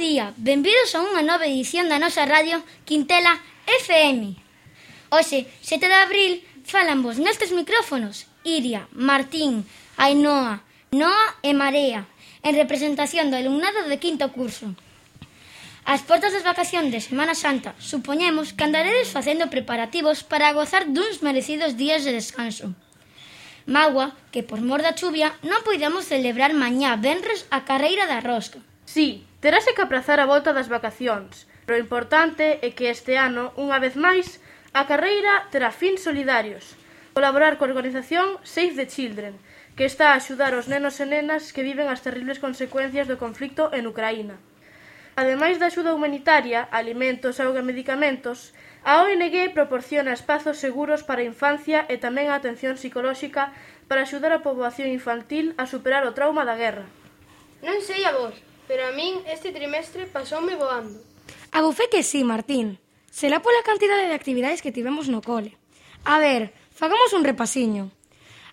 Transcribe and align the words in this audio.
día, 0.00 0.32
benvidos 0.40 0.96
a 0.96 1.04
unha 1.04 1.20
nova 1.20 1.44
edición 1.44 1.92
da 1.92 2.00
nosa 2.00 2.24
radio 2.24 2.64
Quintela 2.88 3.36
FM. 3.84 4.32
Hoxe, 5.12 5.44
7 5.60 5.92
de 5.92 5.98
abril, 6.00 6.32
falan 6.64 7.04
vos 7.04 7.20
nestes 7.20 7.52
micrófonos 7.52 8.24
Iria, 8.40 8.88
Martín, 8.96 9.68
Ainhoa, 10.00 10.64
Noa 10.88 11.36
e 11.44 11.52
Marea, 11.52 12.08
en 12.40 12.56
representación 12.56 13.28
do 13.28 13.36
alumnado 13.36 13.92
de 13.92 14.00
quinto 14.00 14.32
curso. 14.32 14.72
As 15.84 16.00
portas 16.08 16.32
das 16.32 16.48
vacacións 16.48 16.88
de 16.88 17.04
Semana 17.04 17.36
Santa, 17.36 17.76
supoñemos 17.76 18.56
que 18.56 18.64
andaredes 18.64 19.12
facendo 19.12 19.52
preparativos 19.52 20.24
para 20.24 20.56
gozar 20.56 20.88
duns 20.88 21.20
merecidos 21.20 21.76
días 21.76 22.08
de 22.08 22.16
descanso. 22.16 22.72
Magua 23.68 24.16
que 24.32 24.40
por 24.40 24.64
mor 24.64 24.80
da 24.80 24.96
chuvia 24.96 25.36
non 25.44 25.60
poidamos 25.60 26.08
celebrar 26.08 26.56
mañá 26.56 26.96
venres 26.96 27.44
a 27.52 27.68
carreira 27.68 28.08
da 28.08 28.24
rosca. 28.24 28.64
Sí, 28.84 29.26
terase 29.40 29.74
que 29.74 29.82
aprazar 29.82 30.20
a 30.20 30.28
volta 30.28 30.52
das 30.52 30.68
vacacións, 30.68 31.48
pero 31.64 31.78
o 31.78 31.84
importante 31.84 32.58
é 32.60 32.68
que 32.74 32.90
este 32.90 33.14
ano, 33.16 33.54
unha 33.56 33.78
vez 33.78 33.94
máis, 33.94 34.40
a 34.70 34.86
carreira 34.86 35.50
terá 35.50 35.70
fins 35.74 36.02
solidarios. 36.06 36.78
Colaborar 37.16 37.58
coa 37.58 37.70
organización 37.70 38.38
Save 38.46 38.78
the 38.78 38.86
Children, 38.86 39.34
que 39.74 39.86
está 39.86 40.12
a 40.12 40.18
axudar 40.18 40.54
os 40.54 40.66
nenos 40.70 40.98
e 41.02 41.06
nenas 41.06 41.50
que 41.54 41.66
viven 41.66 41.90
as 41.90 42.02
terribles 42.02 42.38
consecuencias 42.38 43.06
do 43.10 43.18
conflicto 43.18 43.70
en 43.74 43.86
Ucraína. 43.90 44.36
Ademais 45.16 45.58
da 45.58 45.68
axuda 45.68 45.94
humanitaria, 45.94 46.68
alimentos, 46.70 47.42
auga 47.42 47.60
e 47.60 47.68
medicamentos, 47.70 48.54
a 48.82 49.04
ONG 49.04 49.52
proporciona 49.52 50.16
espazos 50.16 50.56
seguros 50.56 51.02
para 51.02 51.20
a 51.20 51.28
infancia 51.28 51.84
e 51.92 52.00
tamén 52.00 52.32
a 52.32 52.38
atención 52.38 52.80
psicolóxica 52.80 53.52
para 53.90 54.06
axudar 54.06 54.32
a 54.32 54.40
poboación 54.46 54.88
infantil 54.88 55.52
a 55.60 55.68
superar 55.68 56.06
o 56.08 56.16
trauma 56.16 56.48
da 56.48 56.56
guerra. 56.56 56.86
Non 57.60 57.84
sei 57.84 58.08
a 58.08 58.16
vos, 58.16 58.32
pero 58.70 58.86
a 58.86 58.94
min 58.94 59.18
este 59.26 59.50
trimestre 59.50 60.06
pasoume 60.06 60.54
voando. 60.54 61.02
A 61.50 61.58
bufé 61.58 61.90
que 61.90 62.06
sí, 62.06 62.22
Martín. 62.22 62.78
Será 63.10 63.42
pola 63.42 63.66
cantidade 63.66 64.06
de 64.06 64.14
actividades 64.14 64.62
que 64.62 64.70
tivemos 64.70 65.10
no 65.10 65.26
cole. 65.26 65.58
A 66.06 66.22
ver, 66.22 66.54
fagamos 66.70 67.10
un 67.10 67.26
repasiño. 67.26 67.90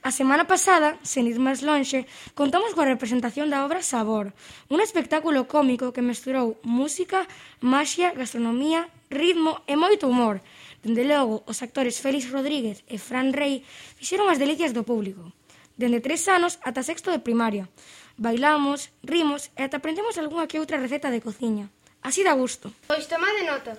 A 0.02 0.10
semana 0.10 0.50
pasada, 0.50 0.98
sen 1.06 1.30
ir 1.30 1.38
máis 1.38 1.62
lonxe, 1.62 2.10
contamos 2.34 2.74
coa 2.74 2.90
representación 2.90 3.54
da 3.54 3.62
obra 3.62 3.86
Sabor, 3.86 4.34
un 4.74 4.82
espectáculo 4.82 5.46
cómico 5.46 5.94
que 5.94 6.02
mesturou 6.02 6.58
música, 6.66 7.30
maxia, 7.62 8.10
gastronomía, 8.18 8.90
ritmo 9.14 9.62
e 9.70 9.78
moito 9.78 10.10
humor. 10.10 10.42
Dende 10.82 11.06
logo, 11.06 11.46
os 11.46 11.62
actores 11.62 12.02
Félix 12.02 12.34
Rodríguez 12.34 12.82
e 12.90 12.98
Fran 12.98 13.38
Rey 13.38 13.62
fixeron 14.02 14.34
as 14.34 14.42
delicias 14.42 14.74
do 14.74 14.82
público. 14.82 15.30
Dende 15.78 16.02
tres 16.02 16.26
anos 16.26 16.58
ata 16.66 16.82
sexto 16.82 17.14
de 17.14 17.22
primaria 17.22 17.70
bailamos, 18.18 18.90
rimos 19.06 19.54
e 19.54 19.62
ata 19.64 19.78
aprendemos 19.78 20.18
algunha 20.18 20.50
que 20.50 20.58
outra 20.58 20.82
receta 20.82 21.14
de 21.14 21.22
cociña. 21.22 21.70
Así 22.02 22.26
da 22.26 22.34
gusto. 22.34 22.74
Pois 22.90 23.06
tomade 23.06 23.46
nota. 23.46 23.78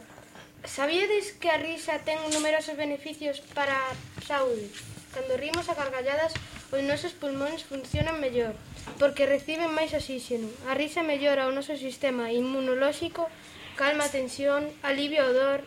Sabíades 0.64 1.34
que 1.39 1.50
a 1.50 1.58
risa 1.58 2.03
ten 2.06 2.19
numerosos 2.34 2.78
beneficios 2.78 3.42
para 3.55 3.75
a 3.75 3.94
saúde? 4.22 4.70
Cando 5.14 5.39
rimos 5.39 5.66
a 5.70 5.78
cargalladas, 5.78 6.34
os 6.70 6.83
nosos 6.84 7.14
pulmóns 7.14 7.64
funcionan 7.64 8.20
mellor, 8.22 8.55
porque 9.00 9.27
reciben 9.27 9.75
máis 9.75 9.91
oxígeno. 9.94 10.50
A 10.70 10.75
risa 10.75 11.03
mellora 11.03 11.48
o 11.48 11.55
noso 11.55 11.75
sistema 11.75 12.31
inmunolóxico, 12.31 13.27
calma 13.75 14.06
a 14.06 14.12
tensión, 14.12 14.69
alivia 14.84 15.27
o 15.27 15.32
dor 15.32 15.65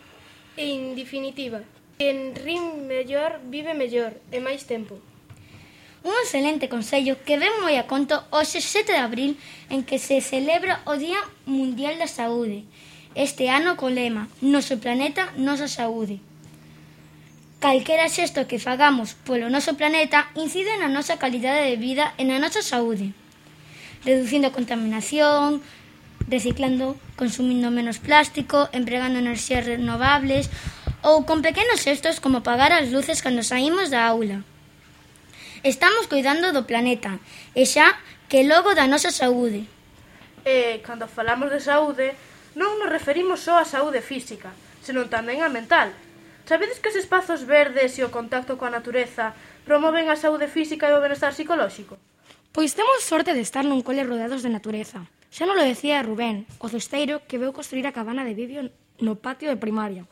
e, 0.56 0.70
en 0.72 0.94
definitiva, 0.94 1.60
quen 1.98 2.36
rim 2.38 2.86
mellor 2.86 3.40
vive 3.48 3.74
mellor 3.74 4.16
e 4.30 4.38
máis 4.38 4.64
tempo. 4.68 5.00
Un 6.04 6.10
excelente 6.24 6.68
consello 6.68 7.14
que 7.24 7.38
ven 7.38 7.62
moi 7.62 7.78
a 7.78 7.86
conto 7.86 8.26
hoxe 8.34 8.58
7 8.58 8.90
de 8.90 8.98
abril 8.98 9.38
en 9.70 9.86
que 9.86 10.02
se 10.02 10.18
celebra 10.18 10.82
o 10.82 10.98
Día 10.98 11.22
Mundial 11.46 11.94
da 11.94 12.10
Saúde. 12.10 12.66
Este 13.14 13.54
ano 13.54 13.78
co 13.78 13.86
lema 13.86 14.26
Noso 14.42 14.82
planeta, 14.82 15.30
nosa 15.38 15.70
saúde. 15.70 16.18
Calquera 17.62 18.10
xesto 18.10 18.50
que 18.50 18.58
fagamos 18.58 19.14
polo 19.14 19.46
noso 19.46 19.78
planeta 19.78 20.26
incide 20.34 20.74
na 20.82 20.90
nosa 20.90 21.22
calidade 21.22 21.70
de 21.70 21.78
vida 21.78 22.18
e 22.18 22.26
na 22.26 22.42
nosa 22.42 22.66
saúde. 22.66 23.14
Reducindo 24.02 24.50
a 24.50 24.56
contaminación, 24.58 25.62
reciclando, 26.26 26.98
consumindo 27.14 27.70
menos 27.70 28.02
plástico, 28.02 28.66
empregando 28.74 29.22
enerxías 29.22 29.70
renovables 29.70 30.50
ou 31.06 31.22
con 31.22 31.46
pequenos 31.46 31.78
xestos 31.86 32.18
como 32.18 32.42
apagar 32.42 32.74
as 32.74 32.90
luces 32.90 33.22
cando 33.22 33.46
saímos 33.46 33.86
da 33.94 34.02
aula. 34.02 34.42
Estamos 35.62 36.08
cuidando 36.10 36.50
do 36.50 36.66
planeta 36.66 37.22
e 37.54 37.62
xa 37.70 37.94
que 38.26 38.42
logo 38.42 38.74
da 38.74 38.90
nosa 38.90 39.14
saúde. 39.14 39.70
E, 40.42 40.82
cando 40.82 41.06
falamos 41.06 41.54
de 41.54 41.62
saúde, 41.62 42.18
non 42.58 42.82
nos 42.82 42.90
referimos 42.90 43.46
só 43.46 43.62
á 43.62 43.64
saúde 43.64 44.02
física, 44.02 44.50
senón 44.82 45.06
tamén 45.06 45.38
á 45.38 45.46
mental. 45.46 45.94
Sabedes 46.50 46.82
que 46.82 46.90
os 46.90 46.98
espazos 46.98 47.46
verdes 47.46 47.94
e 47.94 48.02
o 48.02 48.10
contacto 48.10 48.58
coa 48.58 48.74
natureza 48.74 49.38
promoven 49.62 50.10
a 50.10 50.18
saúde 50.18 50.50
física 50.50 50.90
e 50.90 50.98
o 50.98 51.02
benestar 51.04 51.30
psicolóxico? 51.30 51.94
Pois 52.50 52.74
temos 52.74 53.06
sorte 53.06 53.30
de 53.30 53.46
estar 53.46 53.62
nun 53.62 53.86
cole 53.86 54.02
rodeados 54.02 54.42
de 54.42 54.50
natureza. 54.50 55.06
Xa 55.30 55.46
non 55.46 55.54
lo 55.54 55.62
decía 55.62 56.02
Rubén, 56.02 56.42
o 56.58 56.66
cesteiro 56.66 57.22
que 57.30 57.38
veu 57.38 57.54
construir 57.54 57.86
a 57.86 57.94
cabana 57.94 58.26
de 58.26 58.34
Vivio 58.34 58.66
no 58.98 59.14
patio 59.14 59.46
de 59.46 59.62
primaria. 59.62 60.10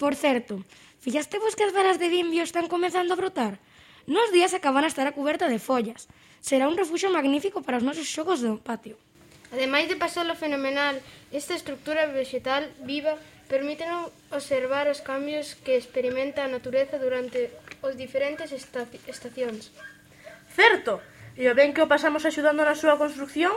Por 0.00 0.16
certo, 0.16 0.64
fillaste 1.04 1.36
vos 1.36 1.52
que 1.52 1.68
as 1.68 1.76
varas 1.76 2.00
de 2.00 2.08
bimbio 2.08 2.40
están 2.40 2.64
comezando 2.64 3.12
a 3.12 3.20
brotar? 3.20 3.60
Nos 4.06 4.28
días 4.36 4.52
a 4.52 4.60
cabana 4.60 4.84
estará 4.84 5.16
cuberta 5.16 5.48
de 5.48 5.56
follas. 5.56 6.12
Será 6.44 6.68
un 6.68 6.76
refuxo 6.76 7.08
magnífico 7.08 7.64
para 7.64 7.80
os 7.80 7.86
nosos 7.88 8.04
xogos 8.04 8.44
do 8.44 8.60
patio. 8.60 9.00
Ademais 9.48 9.88
de 9.88 9.96
pasalo 9.96 10.36
fenomenal, 10.36 11.00
esta 11.32 11.56
estructura 11.56 12.04
vegetal 12.12 12.68
viva 12.84 13.16
permite 13.48 13.88
observar 14.28 14.92
os 14.92 15.00
cambios 15.00 15.56
que 15.56 15.80
experimenta 15.80 16.44
a 16.44 16.52
natureza 16.52 17.00
durante 17.00 17.48
os 17.80 17.96
diferentes 17.96 18.52
estacións. 18.52 19.72
Certo, 20.52 21.00
e 21.40 21.48
o 21.48 21.56
ben 21.56 21.72
que 21.72 21.80
o 21.80 21.88
pasamos 21.88 22.28
axudando 22.28 22.60
na 22.60 22.76
súa 22.76 23.00
construcción, 23.00 23.56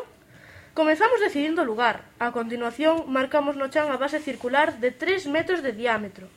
comezamos 0.71 1.19
decidindo 1.19 1.67
o 1.67 1.67
lugar. 1.67 2.07
A 2.23 2.31
continuación, 2.31 3.03
marcamos 3.11 3.59
no 3.59 3.67
chan 3.67 3.91
a 3.91 3.99
base 3.99 4.23
circular 4.23 4.79
de 4.79 4.95
3 4.95 5.27
metros 5.27 5.59
de 5.59 5.75
diámetro, 5.75 6.31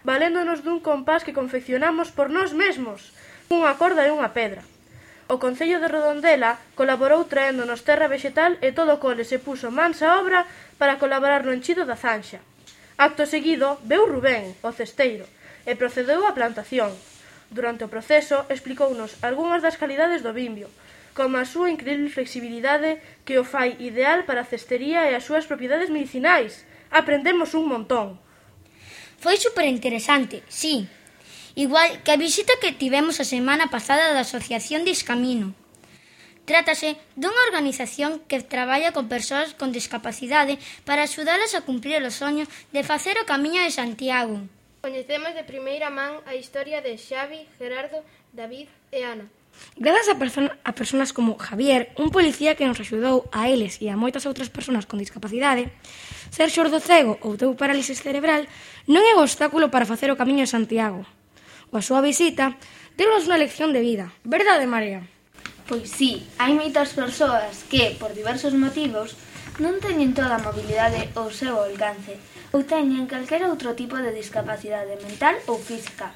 valéndonos 0.00 0.64
dun 0.64 0.80
compás 0.80 1.28
que 1.28 1.36
confeccionamos 1.36 2.08
por 2.08 2.32
nós 2.32 2.56
mesmos, 2.56 3.12
unha 3.50 3.74
corda 3.74 4.06
e 4.06 4.14
unha 4.14 4.30
pedra. 4.30 4.62
O 5.26 5.42
Concello 5.42 5.82
de 5.82 5.90
Redondela 5.90 6.62
colaborou 6.78 7.26
traéndonos 7.26 7.82
terra 7.82 8.06
vexetal 8.06 8.54
e 8.62 8.70
todo 8.70 8.94
o 8.94 9.02
cole 9.02 9.26
se 9.26 9.42
puso 9.42 9.74
mansa 9.74 10.22
obra 10.22 10.46
para 10.78 11.02
colaborar 11.02 11.42
no 11.42 11.50
enchido 11.50 11.82
da 11.82 11.98
zanxa. 11.98 12.38
Acto 12.94 13.26
seguido, 13.26 13.82
veu 13.82 14.06
Rubén, 14.06 14.54
o 14.62 14.70
cesteiro, 14.70 15.26
e 15.66 15.74
procedeu 15.74 16.22
á 16.22 16.30
plantación. 16.30 16.94
Durante 17.50 17.82
o 17.82 17.90
proceso, 17.90 18.46
explicounos 18.54 19.18
algunhas 19.18 19.66
das 19.66 19.74
calidades 19.74 20.22
do 20.22 20.30
bimbio, 20.30 20.70
como 21.18 21.34
a 21.34 21.42
súa 21.42 21.74
increíble 21.74 22.06
flexibilidade 22.06 23.02
que 23.26 23.42
o 23.42 23.42
fai 23.42 23.74
ideal 23.82 24.22
para 24.30 24.46
a 24.46 24.50
cestería 24.50 25.10
e 25.10 25.18
as 25.18 25.26
súas 25.26 25.50
propiedades 25.50 25.90
medicinais. 25.90 26.62
Aprendemos 26.94 27.58
un 27.58 27.66
montón. 27.66 28.14
Foi 29.18 29.34
superinteresante, 29.42 30.46
sí 30.46 30.86
igual 31.54 32.02
que 32.02 32.12
a 32.12 32.20
visita 32.20 32.52
que 32.60 32.72
tivemos 32.72 33.18
a 33.18 33.26
semana 33.26 33.70
pasada 33.70 34.12
da 34.12 34.26
Asociación 34.26 34.84
Discamino. 34.84 35.54
Trátase 36.50 36.98
dunha 37.14 37.46
organización 37.46 38.18
que 38.26 38.42
traballa 38.42 38.90
con 38.90 39.06
persoas 39.06 39.54
con 39.54 39.70
discapacidade 39.70 40.58
para 40.82 41.06
axudalas 41.06 41.54
a 41.54 41.62
cumprir 41.62 42.02
os 42.02 42.18
soños 42.18 42.50
de 42.74 42.82
facer 42.82 43.14
o 43.22 43.28
Camiño 43.28 43.62
de 43.62 43.70
Santiago. 43.70 44.42
Coñecemos 44.82 45.36
de 45.38 45.44
primeira 45.44 45.94
man 45.94 46.18
a 46.26 46.34
historia 46.34 46.80
de 46.82 46.96
Xavi, 46.96 47.46
Gerardo, 47.60 48.02
David 48.32 48.66
e 48.90 49.04
Ana. 49.04 49.28
Grazas 49.76 50.08
a, 50.08 50.16
person 50.18 50.50
a 50.50 50.72
personas 50.74 51.12
como 51.12 51.36
Javier, 51.36 51.92
un 52.00 52.10
policía 52.10 52.56
que 52.56 52.66
nos 52.66 52.80
axudou 52.80 53.28
a 53.30 53.46
eles 53.52 53.78
e 53.84 53.92
a 53.92 54.00
moitas 54.00 54.24
outras 54.26 54.48
persoas 54.48 54.88
con 54.88 54.98
discapacidade, 54.98 55.68
ser 56.32 56.48
xordo 56.48 56.80
cego 56.80 57.20
ou 57.20 57.36
teu 57.36 57.52
parálisis 57.54 58.00
cerebral 58.00 58.48
non 58.88 59.04
é 59.04 59.12
o 59.14 59.22
obstáculo 59.22 59.68
para 59.68 59.86
facer 59.86 60.08
o 60.10 60.18
Camiño 60.18 60.48
de 60.48 60.54
Santiago 60.54 61.04
coa 61.70 61.86
súa 61.86 62.02
visita, 62.02 62.58
denos 62.98 63.30
unha 63.30 63.38
lección 63.38 63.70
de 63.70 63.78
vida. 63.78 64.10
Verdade, 64.26 64.66
María? 64.66 65.06
Pois 65.70 65.86
sí, 65.86 66.26
hai 66.42 66.50
moitas 66.58 66.98
persoas 66.98 67.62
que, 67.70 67.94
por 67.94 68.10
diversos 68.10 68.58
motivos, 68.58 69.14
non 69.62 69.78
teñen 69.78 70.10
toda 70.10 70.34
a 70.34 70.42
mobilidade 70.42 71.14
ao 71.14 71.30
seu 71.30 71.62
alcance 71.62 72.18
ou 72.50 72.66
teñen 72.66 73.06
calquera 73.06 73.46
outro 73.46 73.78
tipo 73.78 73.94
de 74.02 74.10
discapacidade 74.10 74.98
mental 75.06 75.38
ou 75.46 75.62
física. 75.62 76.10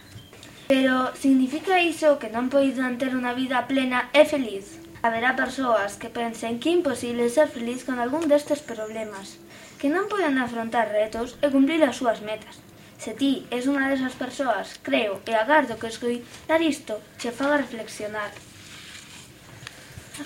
Pero 0.66 1.14
significa 1.14 1.78
iso 1.78 2.18
que 2.18 2.34
non 2.34 2.50
poidan 2.50 2.98
ter 2.98 3.14
unha 3.14 3.30
vida 3.30 3.70
plena 3.70 4.10
e 4.10 4.26
feliz? 4.26 4.82
Haberá 5.06 5.38
persoas 5.38 6.00
que 6.00 6.10
pensen 6.10 6.58
que 6.58 6.72
é 6.72 6.76
imposible 6.80 7.30
ser 7.30 7.46
feliz 7.46 7.86
con 7.86 8.02
algún 8.02 8.26
destes 8.26 8.58
problemas, 8.58 9.38
que 9.78 9.92
non 9.92 10.10
poden 10.10 10.34
afrontar 10.40 10.90
retos 10.90 11.38
e 11.44 11.52
cumplir 11.52 11.84
as 11.86 12.00
súas 12.00 12.24
metas, 12.24 12.63
Se 13.04 13.12
ti 13.12 13.44
és 13.52 13.68
unha 13.68 13.92
desas 13.92 14.16
persoas, 14.16 14.80
creo 14.80 15.20
e 15.28 15.36
agardo 15.36 15.76
que 15.76 15.92
escoitar 15.92 16.60
isto 16.64 17.04
che 17.20 17.36
faga 17.36 17.60
reflexionar. 17.60 18.32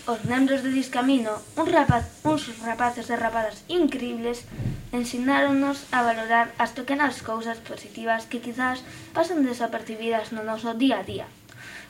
Os 0.07 0.21
membros 0.31 0.63
de 0.63 0.71
Discamino, 0.71 1.35
un 1.59 1.67
rapaz, 1.67 2.07
uns 2.23 2.47
rapaces 2.63 3.11
e 3.11 3.17
rapadas 3.19 3.67
increíbles, 3.67 4.47
ensináronnos 4.95 5.91
a 5.91 6.07
valorar 6.07 6.55
as 6.63 6.71
pequenas 6.79 7.19
cousas 7.27 7.59
positivas 7.59 8.31
que 8.31 8.39
quizás 8.39 8.87
pasan 9.11 9.43
desapercibidas 9.43 10.31
no 10.31 10.47
noso 10.47 10.71
día 10.79 11.03
a 11.03 11.09
día 11.13 11.27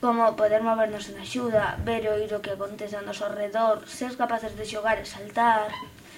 como 0.01 0.37
poder 0.41 0.63
movernos 0.63 1.11
en 1.11 1.19
axuda, 1.19 1.77
ver 1.85 2.07
oír 2.09 2.31
o 2.33 2.41
que 2.41 2.55
acontece 2.55 2.95
ao 2.97 3.05
noso 3.05 3.27
redor, 3.29 3.83
ser 3.91 4.15
capaces 4.15 4.55
de 4.55 4.65
xogar 4.65 4.97
e 5.03 5.05
saltar, 5.05 5.69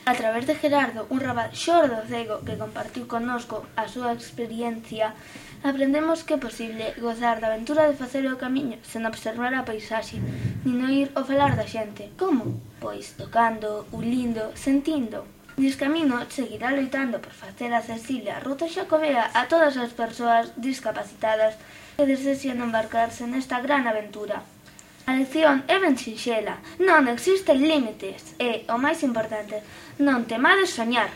A 0.06 0.14
través 0.14 0.46
de 0.46 0.54
Gerardo, 0.54 1.06
un 1.10 1.20
rapaz 1.20 1.52
xordo 1.52 2.00
cego 2.08 2.40
que 2.46 2.56
compartiu 2.56 3.04
connosco 3.04 3.68
a 3.76 3.84
súa 3.84 4.16
experiencia, 4.16 5.12
aprendemos 5.62 6.24
que 6.24 6.40
é 6.40 6.44
posible 6.46 6.96
gozar 6.96 7.36
da 7.38 7.52
aventura 7.52 7.84
de 7.84 7.98
facer 8.00 8.24
o 8.24 8.40
camiño 8.40 8.80
sen 8.80 9.04
observar 9.04 9.52
a 9.52 9.66
paisaxe, 9.68 10.16
nin 10.64 10.80
oír 10.88 11.12
o 11.20 11.22
falar 11.28 11.52
da 11.52 11.68
xente. 11.68 12.16
Como? 12.16 12.56
Pois 12.80 13.12
tocando, 13.20 13.84
ulindo, 13.92 14.56
sentindo. 14.56 15.28
Discamino 15.60 16.16
seguirá 16.32 16.72
loitando 16.72 17.20
por 17.20 17.36
facer 17.36 17.68
accesible 17.76 18.32
a 18.32 18.40
ruta 18.40 18.72
xacobea 18.72 19.28
a 19.36 19.52
todas 19.52 19.76
as 19.76 19.92
persoas 19.92 20.56
discapacitadas 20.56 21.60
que 22.00 22.08
desexen 22.08 22.64
embarcarse 22.64 23.28
nesta 23.28 23.60
gran 23.60 23.84
aventura. 23.84 24.40
A 25.10 25.18
lección 25.18 25.56
é 25.66 25.76
ben 25.82 25.98
sinxela, 25.98 26.62
non 26.78 27.10
existen 27.10 27.58
límites 27.66 28.38
e, 28.38 28.62
o 28.70 28.78
máis 28.78 29.02
importante, 29.02 29.58
non 29.98 30.22
temades 30.30 30.70
soñar. 30.70 31.10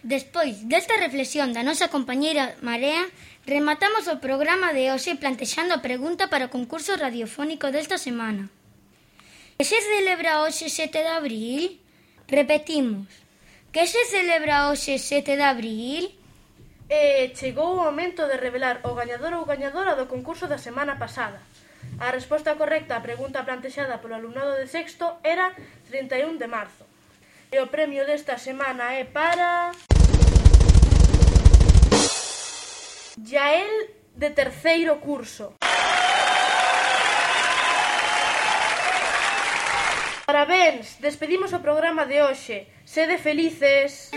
Despois 0.00 0.64
desta 0.72 0.96
reflexión 0.96 1.52
da 1.52 1.60
nosa 1.60 1.92
compañeira 1.92 2.56
Marea, 2.64 3.04
rematamos 3.44 4.08
o 4.08 4.24
programa 4.24 4.72
de 4.72 4.88
hoxe 4.88 5.20
plantexando 5.20 5.76
a 5.76 5.84
pregunta 5.84 6.32
para 6.32 6.48
o 6.48 6.54
concurso 6.56 6.96
radiofónico 6.96 7.68
desta 7.68 8.00
semana. 8.00 8.48
Que 9.60 9.68
se 9.68 9.76
celebra 9.84 10.40
hoxe 10.40 10.72
7 10.72 11.04
de 11.04 11.12
abril? 11.12 11.62
Repetimos. 12.24 13.04
Que 13.68 13.84
se 13.84 14.00
celebra 14.08 14.72
hoxe 14.72 14.96
7 14.96 15.36
de 15.36 15.44
abril? 15.44 16.04
E 16.88 17.36
chegou 17.36 17.76
o 17.76 17.84
momento 17.84 18.24
de 18.24 18.40
revelar 18.40 18.80
o 18.88 18.96
gañador 18.96 19.36
ou 19.36 19.44
gañadora 19.44 19.92
do 19.92 20.08
concurso 20.08 20.48
da 20.48 20.56
semana 20.56 20.96
pasada. 20.96 21.36
A 21.96 22.12
resposta 22.12 22.54
correcta 22.60 22.96
á 22.96 23.04
pregunta 23.04 23.42
plantexada 23.48 23.98
polo 23.98 24.14
alumnado 24.14 24.54
de 24.60 24.68
sexto 24.68 25.18
era 25.24 25.56
31 25.88 26.36
de 26.36 26.46
marzo. 26.46 26.84
E 27.48 27.56
o 27.64 27.70
premio 27.72 28.04
desta 28.04 28.36
semana 28.36 28.92
é 28.92 29.08
para... 29.08 29.72
Yael 33.24 33.72
de 34.14 34.30
terceiro 34.30 35.00
curso. 35.00 35.54
Parabéns, 40.28 41.00
despedimos 41.00 41.52
o 41.56 41.60
programa 41.60 42.04
de 42.04 42.20
hoxe. 42.20 42.68
Sede 42.84 43.16
felices. 43.16 44.10